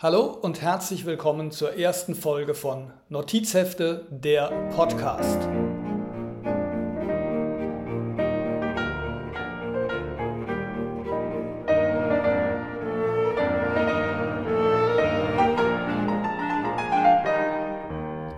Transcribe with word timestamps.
Hallo 0.00 0.26
und 0.26 0.62
herzlich 0.62 1.06
willkommen 1.06 1.50
zur 1.50 1.74
ersten 1.76 2.14
Folge 2.14 2.54
von 2.54 2.92
Notizhefte, 3.08 4.06
der 4.10 4.46
Podcast. 4.76 5.40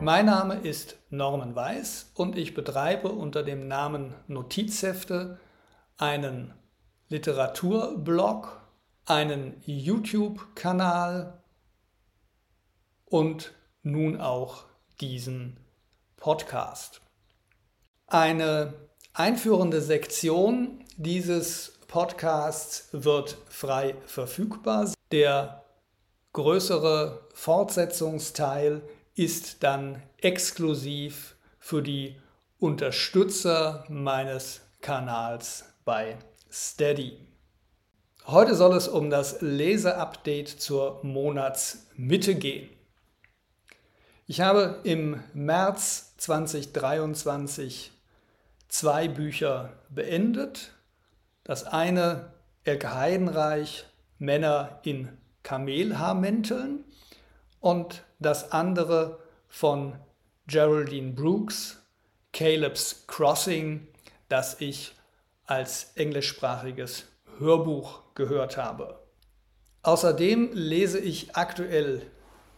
Mein 0.00 0.24
Name 0.24 0.60
ist 0.62 0.96
Norman 1.10 1.54
Weiß 1.54 2.12
und 2.14 2.38
ich 2.38 2.54
betreibe 2.54 3.12
unter 3.12 3.42
dem 3.42 3.68
Namen 3.68 4.14
Notizhefte 4.28 5.38
einen 5.98 6.54
Literaturblog, 7.10 8.62
einen 9.04 9.60
YouTube-Kanal 9.66 11.39
und 13.10 13.52
nun 13.82 14.20
auch 14.20 14.64
diesen 15.00 15.58
Podcast. 16.16 17.02
Eine 18.06 18.74
einführende 19.12 19.82
Sektion 19.82 20.84
dieses 20.96 21.78
Podcasts 21.88 22.88
wird 22.92 23.36
frei 23.48 23.96
verfügbar. 24.06 24.92
Der 25.10 25.64
größere 26.32 27.26
Fortsetzungsteil 27.34 28.82
ist 29.14 29.62
dann 29.62 30.02
exklusiv 30.18 31.36
für 31.58 31.82
die 31.82 32.16
Unterstützer 32.58 33.84
meines 33.88 34.60
Kanals 34.80 35.64
bei 35.84 36.16
Steady. 36.50 37.18
Heute 38.26 38.54
soll 38.54 38.76
es 38.76 38.86
um 38.86 39.10
das 39.10 39.40
Leseupdate 39.40 40.48
zur 40.48 41.00
Monatsmitte 41.02 42.34
gehen. 42.36 42.70
Ich 44.30 44.40
habe 44.40 44.78
im 44.84 45.20
März 45.34 46.14
2023 46.18 47.90
zwei 48.68 49.08
Bücher 49.08 49.72
beendet. 49.88 50.70
Das 51.42 51.64
eine 51.64 52.32
Elke 52.62 52.94
Heidenreich, 52.94 53.86
Männer 54.20 54.78
in 54.84 55.08
Kamelhaarmänteln 55.42 56.84
und 57.58 58.04
das 58.20 58.52
andere 58.52 59.18
von 59.48 59.96
Geraldine 60.46 61.10
Brooks, 61.10 61.82
Caleb's 62.32 63.06
Crossing, 63.08 63.88
das 64.28 64.60
ich 64.60 64.94
als 65.46 65.90
englischsprachiges 65.96 67.06
Hörbuch 67.40 68.02
gehört 68.14 68.56
habe. 68.56 69.00
Außerdem 69.82 70.50
lese 70.52 71.00
ich 71.00 71.34
aktuell 71.34 72.06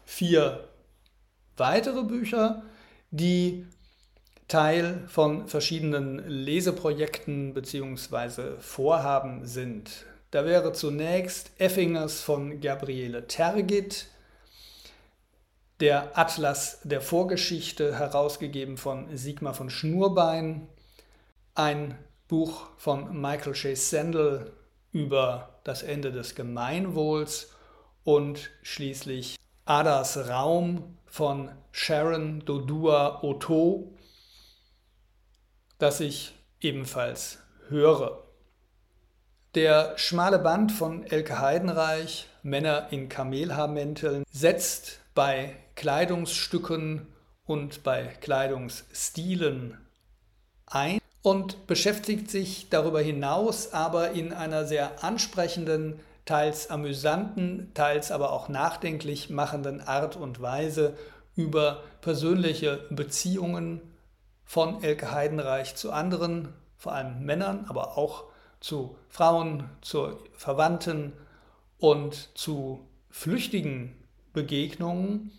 vier 0.05 0.69
weitere 1.57 2.03
Bücher, 2.05 2.63
die 3.11 3.67
Teil 4.49 5.05
von 5.09 5.49
verschiedenen 5.49 6.19
Leseprojekten 6.29 7.55
bzw. 7.55 8.59
Vorhaben 8.59 9.47
sind. 9.47 10.05
Da 10.31 10.45
wäre 10.45 10.73
zunächst 10.73 11.51
Effingers 11.59 12.21
von 12.21 12.61
Gabriele 12.61 13.27
Tergit, 13.27 14.07
der 15.81 16.17
Atlas 16.19 16.81
der 16.85 17.01
Vorgeschichte, 17.01 17.99
herausgegeben 17.99 18.77
von 18.77 19.17
Sigmar 19.17 19.55
von 19.55 19.69
Schnurbein, 19.69 20.69
ein 21.55 21.99
Buch 22.29 22.69
von 22.77 23.21
Michael 23.21 23.53
Chase 23.53 23.77
Sandel 23.77 24.53
über 24.93 25.61
das 25.65 25.83
Ende 25.83 26.13
des 26.13 26.35
Gemeinwohls 26.35 27.51
und 28.05 28.51
schließlich 28.63 29.37
Adas 29.65 30.29
Raum 30.29 30.97
von 31.13 31.51
Sharon 31.73 32.43
Dodua 32.47 33.23
Otto, 33.23 33.93
das 35.77 36.01
ich 36.01 36.35
ebenfalls 36.63 37.39
höre. 37.69 38.25
Der 39.55 39.99
schmale 39.99 40.39
Band 40.39 40.73
von 40.73 41.05
Elke 41.05 41.39
Heidenreich, 41.39 42.29
Männer 42.43 42.89
in 42.93 43.11
Kamelhaarmänteln, 43.11 44.25
setzt 44.33 45.01
bei 45.15 45.55
Kleidungsstücken 45.75 47.07
und 47.45 47.83
bei 47.83 48.07
Kleidungsstilen 48.23 49.77
ein 50.65 50.99
und 51.21 51.67
beschäftigt 51.67 52.31
sich 52.31 52.71
darüber 52.71 53.03
hinaus 53.03 53.75
aber 53.75 54.13
in 54.13 54.33
einer 54.33 54.65
sehr 54.65 55.05
ansprechenden 55.05 56.01
teils 56.25 56.71
amüsanten, 56.71 57.73
teils 57.75 58.11
aber 58.11 58.33
auch 58.33 58.49
nachdenklich 58.49 59.31
machenden 59.31 59.81
Art 59.81 60.17
und 60.17 60.41
Weise 60.41 60.97
über 61.35 61.83
persönliche 62.01 62.85
Beziehungen 62.91 63.81
von 64.45 64.83
Elke 64.83 65.11
Heidenreich 65.11 65.77
zu 65.77 65.93
anderen, 65.93 66.49
vor 66.77 66.93
allem 66.93 67.25
Männern, 67.25 67.65
aber 67.69 67.97
auch 67.97 68.25
zu 68.61 68.97
Frauen, 69.09 69.69
zu 69.81 70.19
Verwandten 70.37 71.13
und 71.79 72.37
zu 72.39 72.87
flüchtigen 73.11 73.97
Begegnungen. 74.33 75.33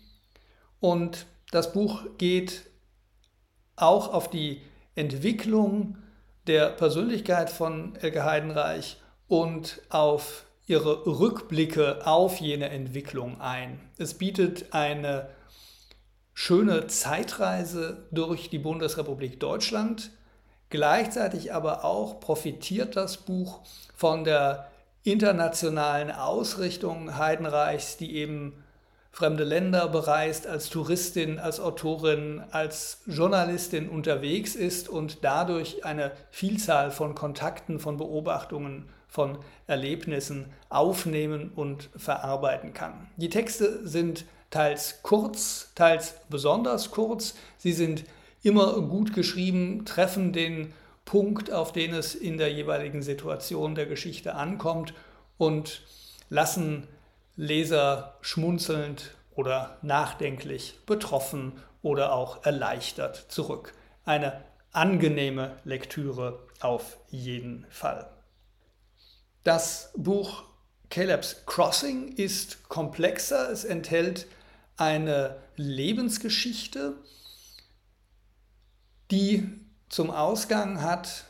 Und 0.80 1.26
das 1.50 1.72
Buch 1.72 2.02
geht 2.18 2.66
auch 3.76 4.12
auf 4.12 4.28
die 4.28 4.60
Entwicklung 4.94 5.96
der 6.46 6.68
Persönlichkeit 6.68 7.50
von 7.50 7.96
Elke 7.96 8.24
Heidenreich 8.24 8.98
und 9.28 9.80
auf 9.88 10.44
ihre 10.66 11.06
Rückblicke 11.06 12.06
auf 12.06 12.40
jene 12.40 12.70
Entwicklung 12.70 13.40
ein. 13.40 13.80
Es 13.98 14.14
bietet 14.14 14.72
eine 14.72 15.28
schöne 16.32 16.86
Zeitreise 16.86 18.06
durch 18.10 18.50
die 18.50 18.58
Bundesrepublik 18.58 19.38
Deutschland. 19.40 20.10
Gleichzeitig 20.70 21.52
aber 21.52 21.84
auch 21.84 22.18
profitiert 22.18 22.96
das 22.96 23.18
Buch 23.18 23.60
von 23.94 24.24
der 24.24 24.68
internationalen 25.04 26.10
Ausrichtung 26.10 27.16
Heidenreichs, 27.16 27.98
die 27.98 28.16
eben 28.16 28.64
fremde 29.12 29.44
Länder 29.44 29.86
bereist, 29.86 30.46
als 30.48 30.70
Touristin, 30.70 31.38
als 31.38 31.60
Autorin, 31.60 32.42
als 32.50 33.02
Journalistin 33.06 33.88
unterwegs 33.88 34.56
ist 34.56 34.88
und 34.88 35.22
dadurch 35.22 35.84
eine 35.84 36.10
Vielzahl 36.30 36.90
von 36.90 37.14
Kontakten, 37.14 37.78
von 37.78 37.96
Beobachtungen 37.96 38.88
von 39.14 39.38
Erlebnissen 39.68 40.46
aufnehmen 40.70 41.52
und 41.54 41.88
verarbeiten 41.96 42.74
kann. 42.74 43.06
Die 43.16 43.28
Texte 43.28 43.86
sind 43.86 44.24
teils 44.50 45.02
kurz, 45.02 45.70
teils 45.76 46.16
besonders 46.28 46.90
kurz. 46.90 47.36
Sie 47.56 47.72
sind 47.72 48.04
immer 48.42 48.80
gut 48.80 49.14
geschrieben, 49.14 49.84
treffen 49.84 50.32
den 50.32 50.72
Punkt, 51.04 51.52
auf 51.52 51.70
den 51.70 51.94
es 51.94 52.16
in 52.16 52.38
der 52.38 52.52
jeweiligen 52.52 53.02
Situation 53.02 53.76
der 53.76 53.86
Geschichte 53.86 54.34
ankommt 54.34 54.94
und 55.38 55.82
lassen 56.28 56.88
Leser 57.36 58.16
schmunzelnd 58.20 59.14
oder 59.36 59.78
nachdenklich, 59.82 60.80
betroffen 60.86 61.52
oder 61.82 62.12
auch 62.12 62.44
erleichtert 62.44 63.26
zurück. 63.28 63.74
Eine 64.04 64.42
angenehme 64.72 65.52
Lektüre 65.62 66.40
auf 66.58 66.98
jeden 67.10 67.64
Fall. 67.70 68.10
Das 69.44 69.90
Buch 69.94 70.44
Caleb's 70.88 71.44
Crossing 71.44 72.12
ist 72.12 72.68
komplexer. 72.68 73.50
Es 73.50 73.64
enthält 73.64 74.26
eine 74.78 75.36
Lebensgeschichte, 75.56 76.94
die 79.10 79.46
zum 79.90 80.10
Ausgang 80.10 80.80
hat, 80.80 81.24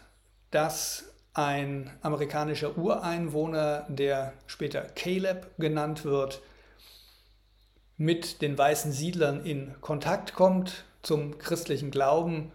dass 0.53 1.05
ein 1.35 1.91
amerikanischer 2.03 2.79
Ureinwohner, 2.79 3.87
der 3.89 4.33
später 4.47 4.83
Caleb 4.83 5.51
genannt 5.59 6.05
wird, 6.05 6.41
mit 7.97 8.43
den 8.43 8.57
weißen 8.57 8.93
Siedlern 8.93 9.45
in 9.45 9.75
Kontakt 9.81 10.35
kommt, 10.35 10.85
zum 11.03 11.39
christlichen 11.39 11.91
Glauben 11.91 12.53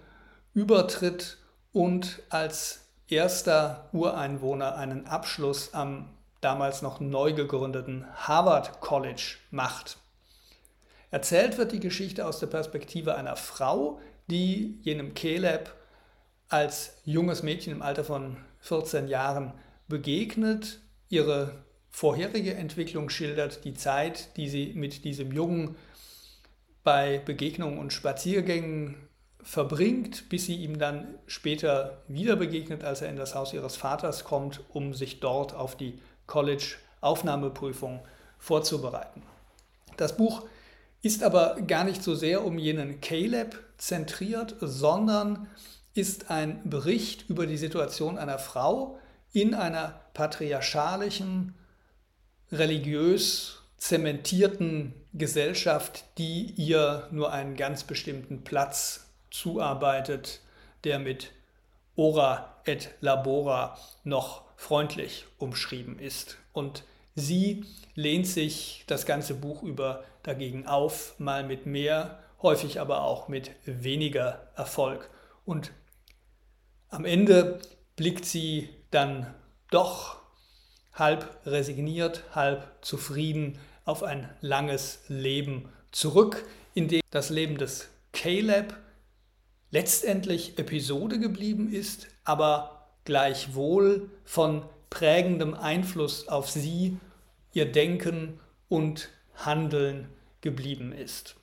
übertritt 0.53 1.37
und 1.73 2.21
als 2.29 2.88
erster 3.09 3.89
Ureinwohner 3.91 4.75
einen 4.75 5.07
Abschluss 5.07 5.73
am 5.73 6.09
damals 6.41 6.81
noch 6.81 6.99
neu 6.99 7.33
gegründeten 7.33 8.05
Harvard 8.15 8.79
College 8.79 9.35
macht. 9.51 9.97
Erzählt 11.11 11.57
wird 11.57 11.71
die 11.71 11.79
Geschichte 11.79 12.25
aus 12.25 12.39
der 12.39 12.47
Perspektive 12.47 13.15
einer 13.15 13.35
Frau, 13.35 13.99
die 14.29 14.79
jenem 14.83 15.13
Caleb 15.13 15.73
als 16.49 16.97
junges 17.03 17.43
Mädchen 17.43 17.73
im 17.73 17.81
Alter 17.81 18.03
von 18.03 18.37
14 18.61 19.07
Jahren 19.07 19.53
begegnet, 19.87 20.79
ihre 21.09 21.63
vorherige 21.89 22.53
Entwicklung 22.53 23.09
schildert, 23.09 23.65
die 23.65 23.73
Zeit, 23.73 24.37
die 24.37 24.47
sie 24.47 24.73
mit 24.75 25.03
diesem 25.03 25.31
Jungen 25.31 25.75
bei 26.83 27.19
Begegnungen 27.19 27.79
und 27.79 27.91
Spaziergängen 27.91 29.08
verbringt, 29.41 30.29
bis 30.29 30.45
sie 30.45 30.55
ihm 30.55 30.79
dann 30.79 31.07
später 31.27 32.01
wieder 32.07 32.35
begegnet, 32.35 32.83
als 32.83 33.01
er 33.01 33.09
in 33.09 33.15
das 33.15 33.35
Haus 33.35 33.53
ihres 33.53 33.75
Vaters 33.75 34.23
kommt, 34.23 34.61
um 34.69 34.93
sich 34.93 35.19
dort 35.19 35.53
auf 35.53 35.75
die 35.75 35.99
College-Aufnahmeprüfung 36.27 38.01
vorzubereiten. 38.37 39.23
Das 39.97 40.15
Buch 40.17 40.43
ist 41.01 41.23
aber 41.23 41.57
gar 41.61 41.83
nicht 41.83 42.03
so 42.03 42.15
sehr 42.15 42.43
um 42.45 42.57
jenen 42.57 43.01
Caleb 43.01 43.57
zentriert, 43.77 44.55
sondern 44.59 45.47
ist 45.93 46.29
ein 46.29 46.61
Bericht 46.69 47.29
über 47.29 47.45
die 47.47 47.57
Situation 47.57 48.17
einer 48.17 48.39
Frau 48.39 48.99
in 49.31 49.53
einer 49.53 50.01
patriarchalischen, 50.13 51.53
religiös 52.51 53.61
zementierten 53.77 54.93
Gesellschaft, 55.13 56.03
die 56.17 56.53
ihr 56.57 57.07
nur 57.11 57.31
einen 57.31 57.55
ganz 57.55 57.83
bestimmten 57.83 58.43
Platz 58.43 59.08
zuarbeitet, 59.31 60.41
der 60.83 60.99
mit 60.99 61.31
Ora 61.95 62.55
et 62.65 62.91
Labora 63.01 63.77
noch 64.03 64.43
freundlich 64.55 65.25
umschrieben 65.37 65.99
ist. 65.99 66.37
Und 66.53 66.83
sie 67.15 67.65
lehnt 67.95 68.27
sich 68.27 68.83
das 68.87 69.05
ganze 69.05 69.33
Buch 69.33 69.63
über 69.63 70.03
dagegen 70.23 70.67
auf, 70.67 71.19
mal 71.19 71.43
mit 71.43 71.65
mehr, 71.65 72.19
häufig 72.41 72.79
aber 72.79 73.03
auch 73.03 73.27
mit 73.27 73.51
weniger 73.65 74.47
Erfolg. 74.55 75.09
Und 75.45 75.71
am 76.89 77.05
Ende 77.05 77.59
blickt 77.95 78.25
sie 78.25 78.69
dann 78.91 79.33
doch 79.71 80.17
halb 80.93 81.37
resigniert, 81.45 82.23
halb 82.33 82.67
zufrieden 82.81 83.59
auf 83.85 84.03
ein 84.03 84.29
langes 84.41 85.01
Leben 85.07 85.69
zurück, 85.91 86.45
in 86.73 86.87
dem 86.87 87.01
das 87.11 87.29
Leben 87.29 87.57
des 87.57 87.89
Caleb 88.13 88.75
letztendlich 89.71 90.57
Episode 90.57 91.19
geblieben 91.19 91.71
ist, 91.71 92.07
aber 92.23 92.87
gleichwohl 93.05 94.09
von 94.23 94.63
prägendem 94.89 95.53
Einfluss 95.53 96.27
auf 96.27 96.49
sie, 96.49 96.97
ihr 97.53 97.71
Denken 97.71 98.39
und 98.67 99.09
Handeln 99.35 100.09
geblieben 100.41 100.91
ist. 100.91 101.35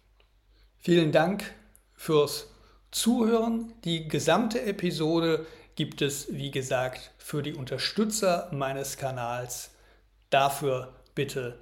Vielen 0.79 1.13
Dank 1.13 1.55
fürs 1.95 2.49
Zuhören. 2.91 3.73
Die 3.85 4.09
gesamte 4.09 4.63
Episode 4.63 5.47
gibt 5.75 6.03
es, 6.03 6.33
wie 6.33 6.51
gesagt, 6.51 7.13
für 7.19 7.43
die 7.43 7.55
Unterstützer 7.55 8.49
meines 8.53 8.97
Kanals. 8.97 9.71
Dafür 10.31 10.95
bitte 11.15 11.59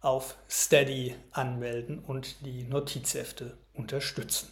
auf 0.00 0.36
Steady 0.50 1.14
anmelden 1.30 1.98
und 1.98 2.44
die 2.44 2.64
Notizhefte 2.64 3.56
unterstützen. 3.72 4.48